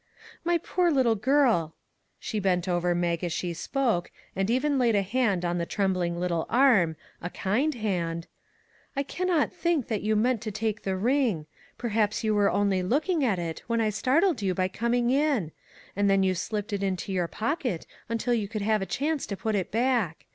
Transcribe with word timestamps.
My 0.43 0.57
poor 0.57 0.89
little 0.89 1.13
girl" 1.13 1.75
she 2.19 2.39
bent 2.39 2.67
over 2.67 2.95
Mag 2.95 3.23
as 3.23 3.31
she 3.31 3.53
spoke, 3.53 4.09
and 4.35 4.49
even 4.49 4.79
laid 4.79 4.95
a 4.95 5.03
hand 5.03 5.45
on 5.45 5.59
the 5.59 5.65
trembling 5.67 6.19
little 6.19 6.47
arm 6.49 6.95
a 7.21 7.29
kind 7.29 7.75
hand" 7.75 8.25
I 8.95 9.03
can 9.03 9.27
not 9.27 9.53
think 9.53 9.89
that 9.89 10.01
you 10.01 10.15
meant 10.15 10.41
to 10.41 10.49
take 10.49 10.81
the 10.81 10.95
ring; 10.97 11.45
perhaps 11.77 12.23
you 12.23 12.33
were 12.33 12.49
only 12.49 12.81
looking 12.81 13.23
at 13.23 13.37
it 13.37 13.61
when 13.67 13.79
I 13.79 13.91
startled 13.91 14.41
you 14.41 14.55
by 14.55 14.69
coming 14.69 15.11
in; 15.11 15.51
and 15.95 16.09
then 16.09 16.23
you 16.23 16.33
slipped 16.33 16.73
it 16.73 16.81
into 16.81 17.11
your 17.13 17.27
pocket 17.27 17.85
until 18.09 18.33
you 18.33 18.47
could 18.47 18.63
have 18.63 18.81
a 18.81 18.87
chance 18.87 19.27
to 19.27 19.37
put 19.37 19.53
it 19.53 19.69
back. 19.69 20.25